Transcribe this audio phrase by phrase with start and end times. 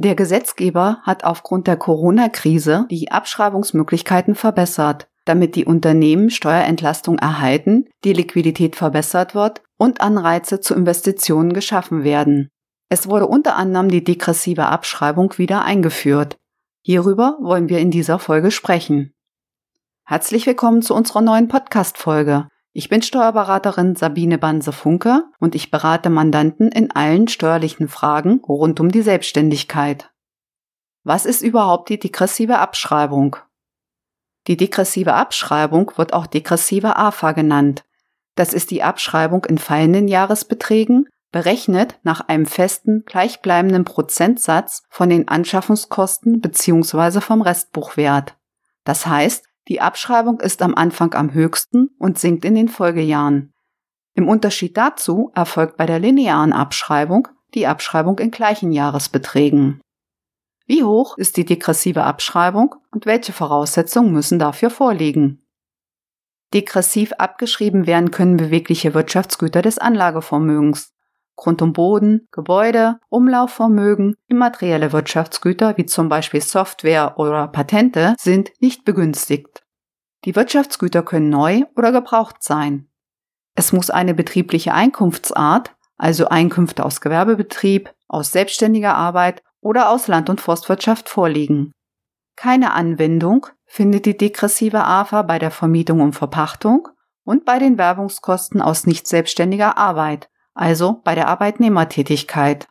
[0.00, 8.12] Der Gesetzgeber hat aufgrund der Corona-Krise die Abschreibungsmöglichkeiten verbessert, damit die Unternehmen Steuerentlastung erhalten, die
[8.12, 12.48] Liquidität verbessert wird und Anreize zu Investitionen geschaffen werden.
[12.88, 16.36] Es wurde unter anderem die degressive Abschreibung wieder eingeführt.
[16.82, 19.12] Hierüber wollen wir in dieser Folge sprechen.
[20.04, 22.46] Herzlich willkommen zu unserer neuen Podcast-Folge.
[22.78, 28.92] Ich bin Steuerberaterin Sabine Banse-Funke und ich berate Mandanten in allen steuerlichen Fragen rund um
[28.92, 30.12] die Selbstständigkeit.
[31.02, 33.34] Was ist überhaupt die degressive Abschreibung?
[34.46, 37.84] Die degressive Abschreibung wird auch degressive AFA genannt.
[38.36, 45.26] Das ist die Abschreibung in fallenden Jahresbeträgen, berechnet nach einem festen, gleichbleibenden Prozentsatz von den
[45.26, 47.22] Anschaffungskosten bzw.
[47.22, 48.36] vom Restbuchwert.
[48.84, 53.52] Das heißt, die Abschreibung ist am Anfang am höchsten und sinkt in den Folgejahren.
[54.14, 59.80] Im Unterschied dazu erfolgt bei der linearen Abschreibung die Abschreibung in gleichen Jahresbeträgen.
[60.66, 65.46] Wie hoch ist die degressive Abschreibung und welche Voraussetzungen müssen dafür vorliegen?
[66.52, 70.92] Degressiv abgeschrieben werden können bewegliche Wirtschaftsgüter des Anlagevermögens.
[71.38, 78.84] Grund und Boden, Gebäude, Umlaufvermögen, immaterielle Wirtschaftsgüter wie zum Beispiel Software oder Patente sind nicht
[78.84, 79.62] begünstigt.
[80.24, 82.88] Die Wirtschaftsgüter können neu oder gebraucht sein.
[83.54, 90.30] Es muss eine betriebliche Einkunftsart, also Einkünfte aus Gewerbebetrieb, aus selbstständiger Arbeit oder aus Land-
[90.30, 91.70] und Forstwirtschaft vorliegen.
[92.34, 96.88] Keine Anwendung findet die degressive AFA bei der Vermietung und Verpachtung
[97.22, 100.28] und bei den Werbungskosten aus nicht selbstständiger Arbeit,
[100.58, 102.66] also bei der Arbeitnehmertätigkeit.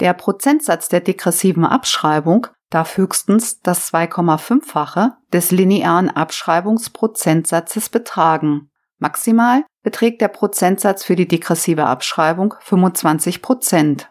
[0.00, 8.70] Der Prozentsatz der degressiven Abschreibung darf höchstens das 2,5-fache des linearen Abschreibungsprozentsatzes betragen.
[8.98, 14.10] Maximal beträgt der Prozentsatz für die degressive Abschreibung 25 Prozent.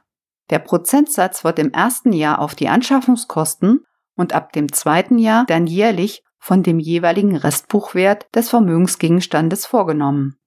[0.49, 5.67] Der Prozentsatz wird im ersten Jahr auf die Anschaffungskosten und ab dem zweiten Jahr dann
[5.67, 10.38] jährlich von dem jeweiligen Restbuchwert des Vermögensgegenstandes vorgenommen.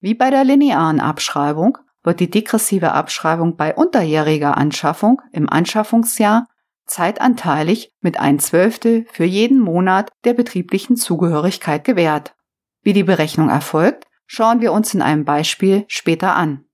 [0.00, 6.46] Wie bei der linearen Abschreibung wird die degressive Abschreibung bei unterjähriger Anschaffung im Anschaffungsjahr
[6.86, 12.34] zeitanteilig mit ein Zwölftel für jeden Monat der betrieblichen Zugehörigkeit gewährt.
[12.82, 16.64] Wie die Berechnung erfolgt, schauen wir uns in einem Beispiel später an.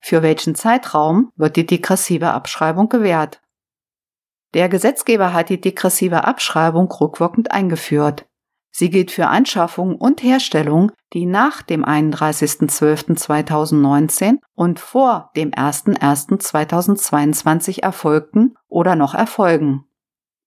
[0.00, 3.42] Für welchen Zeitraum wird die degressive Abschreibung gewährt?
[4.54, 8.26] Der Gesetzgeber hat die degressive Abschreibung rückwirkend eingeführt.
[8.70, 18.54] Sie gilt für Anschaffungen und Herstellungen, die nach dem 31.12.2019 und vor dem 01.01.2022 erfolgten
[18.68, 19.86] oder noch erfolgen.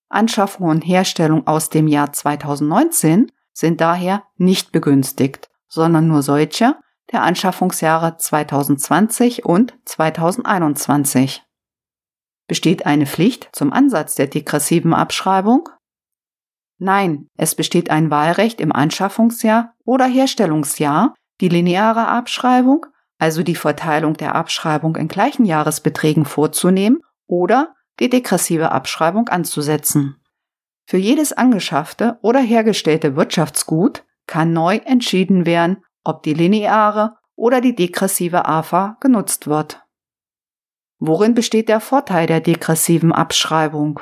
[0.10, 6.78] Anschaffungen und Herstellung aus dem Jahr 2019 sind daher nicht begünstigt, sondern nur solche
[7.12, 11.44] der Anschaffungsjahre 2020 und 2021.
[12.48, 15.70] Besteht eine Pflicht zum Ansatz der degressiven Abschreibung?
[16.78, 22.86] Nein, es besteht ein Wahlrecht im Anschaffungsjahr oder Herstellungsjahr, die lineare Abschreibung,
[23.18, 30.18] also die Verteilung der Abschreibung in gleichen Jahresbeträgen vorzunehmen oder die degressive Abschreibung anzusetzen.
[30.86, 37.76] Für jedes angeschaffte oder hergestellte Wirtschaftsgut kann neu entschieden werden, ob die lineare oder die
[37.76, 39.82] degressive AFA genutzt wird.
[41.00, 44.00] Worin besteht der Vorteil der degressiven Abschreibung?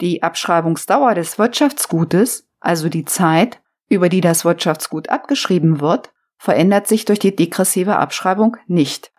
[0.00, 7.04] Die Abschreibungsdauer des Wirtschaftsgutes, also die Zeit, über die das Wirtschaftsgut abgeschrieben wird, verändert sich
[7.04, 9.12] durch die degressive Abschreibung nicht.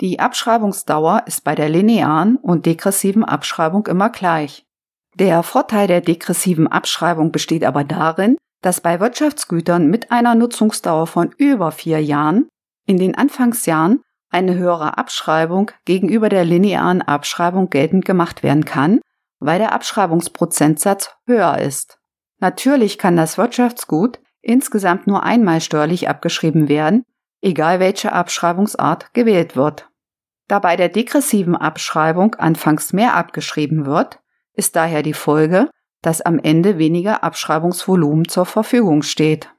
[0.00, 4.64] Die Abschreibungsdauer ist bei der linearen und degressiven Abschreibung immer gleich.
[5.14, 11.34] Der Vorteil der degressiven Abschreibung besteht aber darin, dass bei Wirtschaftsgütern mit einer Nutzungsdauer von
[11.38, 12.48] über vier Jahren
[12.86, 19.00] in den Anfangsjahren eine höhere Abschreibung gegenüber der linearen Abschreibung geltend gemacht werden kann,
[19.40, 21.98] weil der Abschreibungsprozentsatz höher ist.
[22.38, 27.04] Natürlich kann das Wirtschaftsgut insgesamt nur einmal steuerlich abgeschrieben werden,
[27.42, 29.90] egal welche Abschreibungsart gewählt wird.
[30.48, 34.20] Da bei der degressiven Abschreibung anfangs mehr abgeschrieben wird,
[34.54, 35.70] ist daher die Folge,
[36.02, 39.50] dass am Ende weniger Abschreibungsvolumen zur Verfügung steht.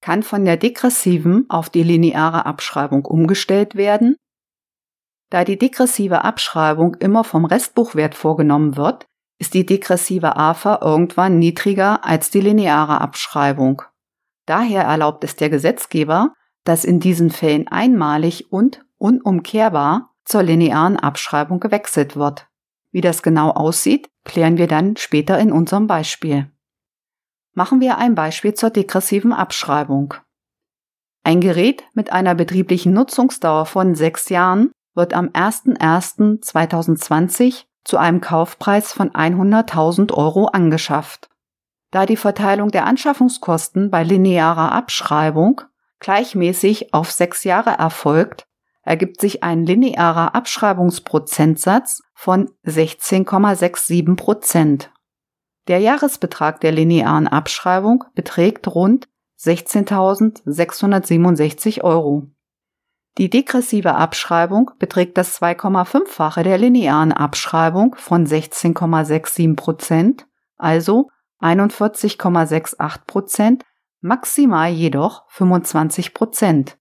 [0.00, 4.16] Kann von der degressiven auf die lineare Abschreibung umgestellt werden,
[5.30, 9.06] da die degressive Abschreibung immer vom Restbuchwert vorgenommen wird,
[9.38, 13.82] ist die degressive AFA irgendwann niedriger als die lineare Abschreibung.
[14.44, 16.34] Daher erlaubt es der Gesetzgeber,
[16.64, 22.48] dass in diesen Fällen einmalig und unumkehrbar zur linearen Abschreibung gewechselt wird.
[22.92, 26.50] Wie das genau aussieht, klären wir dann später in unserem Beispiel.
[27.54, 30.14] Machen wir ein Beispiel zur degressiven Abschreibung.
[31.22, 34.70] Ein Gerät mit einer betrieblichen Nutzungsdauer von sechs Jahren
[35.00, 41.30] wird am 01.01.2020 zu einem Kaufpreis von 100.000 Euro angeschafft.
[41.90, 45.62] Da die Verteilung der Anschaffungskosten bei linearer Abschreibung
[46.00, 48.46] gleichmäßig auf sechs Jahre erfolgt,
[48.82, 54.92] ergibt sich ein linearer Abschreibungsprozentsatz von 16,67 Prozent.
[55.66, 59.08] Der Jahresbetrag der linearen Abschreibung beträgt rund
[59.38, 62.26] 16.667 Euro.
[63.18, 70.26] Die degressive Abschreibung beträgt das 2,5-fache der linearen Abschreibung von 16,67 Prozent,
[70.56, 71.10] also
[71.40, 73.64] 41,68 Prozent,
[74.00, 76.78] maximal jedoch 25 Prozent.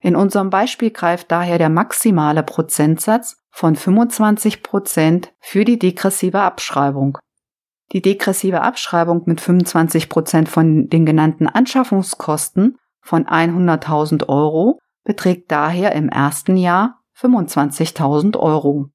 [0.00, 7.18] In unserem Beispiel greift daher der maximale Prozentsatz von 25 Prozent für die degressive Abschreibung.
[7.92, 14.78] Die degressive Abschreibung mit 25 Prozent von den genannten Anschaffungskosten von 100.000 Euro
[15.08, 18.90] beträgt daher im ersten Jahr 25.000 Euro.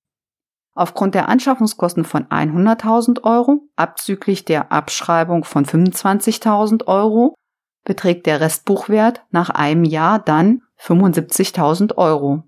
[0.76, 7.34] Aufgrund der Anschaffungskosten von 100.000 Euro abzüglich der Abschreibung von 25.000 Euro
[7.84, 12.44] beträgt der Restbuchwert nach einem Jahr dann 75.000 Euro.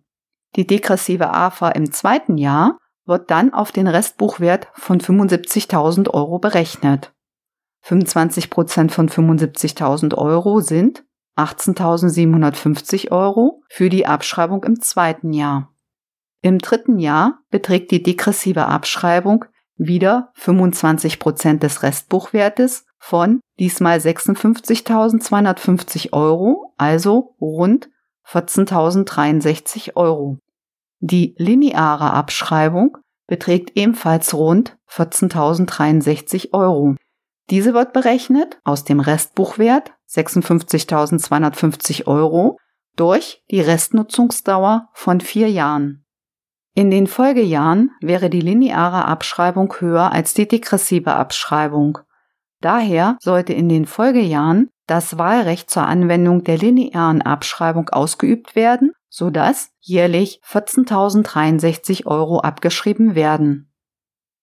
[0.55, 2.77] Die degressive AFA im zweiten Jahr
[3.07, 7.13] wird dann auf den Restbuchwert von 75.000 Euro berechnet.
[7.81, 11.03] 25 Prozent von 75.000 Euro sind
[11.37, 15.73] 18.750 Euro für die Abschreibung im zweiten Jahr.
[16.41, 19.45] Im dritten Jahr beträgt die degressive Abschreibung
[19.77, 27.89] wieder 25 Prozent des Restbuchwertes von diesmal 56.250 Euro, also rund
[28.27, 30.37] 14.063 Euro.
[30.99, 32.97] Die lineare Abschreibung
[33.27, 36.95] beträgt ebenfalls rund 14.063 Euro.
[37.49, 42.59] Diese wird berechnet aus dem Restbuchwert 56.250 Euro
[42.95, 46.05] durch die Restnutzungsdauer von vier Jahren.
[46.73, 51.99] In den Folgejahren wäre die lineare Abschreibung höher als die degressive Abschreibung.
[52.59, 59.69] Daher sollte in den Folgejahren das Wahlrecht zur Anwendung der linearen Abschreibung ausgeübt werden, sodass
[59.79, 63.71] jährlich 14.063 Euro abgeschrieben werden.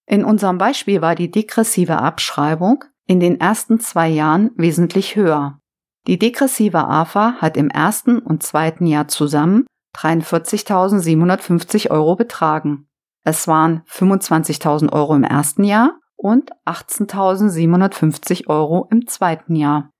[0.06, 5.58] In unserem Beispiel war die degressive Abschreibung in den ersten zwei Jahren wesentlich höher.
[6.06, 9.64] Die degressive AFA hat im ersten und zweiten Jahr zusammen
[9.96, 12.88] 43.750 Euro betragen.
[13.24, 19.90] Es waren 25.000 Euro im ersten Jahr und 18.750 Euro im zweiten Jahr.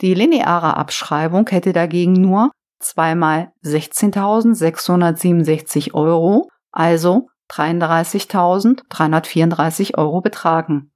[0.00, 10.92] Die lineare Abschreibung hätte dagegen nur zweimal 16.667 Euro, also 33.334 Euro betragen.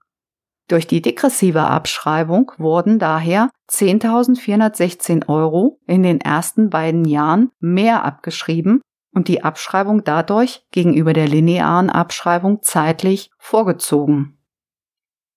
[0.68, 8.80] Durch die degressive Abschreibung wurden daher 10.416 Euro in den ersten beiden Jahren mehr abgeschrieben
[9.12, 14.38] und die Abschreibung dadurch gegenüber der linearen Abschreibung zeitlich vorgezogen.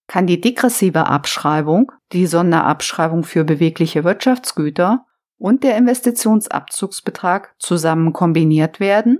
[0.07, 5.05] Kann die degressive Abschreibung, die Sonderabschreibung für bewegliche Wirtschaftsgüter
[5.37, 9.19] und der Investitionsabzugsbetrag zusammen kombiniert werden,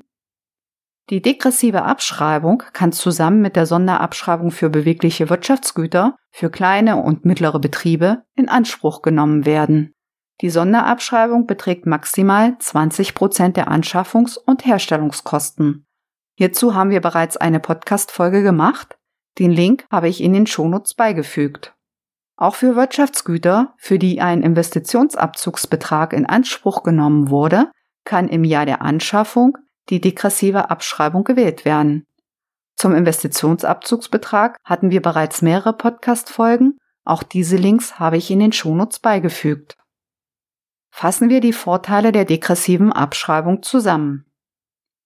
[1.12, 7.60] die degressive Abschreibung kann zusammen mit der Sonderabschreibung für bewegliche Wirtschaftsgüter für kleine und mittlere
[7.60, 9.94] Betriebe in Anspruch genommen werden.
[10.42, 15.86] Die Sonderabschreibung beträgt maximal 20 Prozent der Anschaffungs- und Herstellungskosten.
[16.38, 18.98] Hierzu haben wir bereits eine Podcast-Folge gemacht.
[19.38, 21.74] Den Link habe ich in den Shownotes beigefügt.
[22.36, 27.72] Auch für Wirtschaftsgüter, für die ein Investitionsabzugsbetrag in Anspruch genommen wurde,
[28.04, 29.58] kann im Jahr der Anschaffung
[29.90, 32.06] die degressive Abschreibung gewählt werden.
[32.76, 36.78] Zum Investitionsabzugsbetrag hatten wir bereits mehrere Podcast-Folgen.
[37.04, 39.78] Auch diese Links habe ich in den Shownotes beigefügt.
[40.92, 44.26] Fassen wir die Vorteile der degressiven Abschreibung zusammen.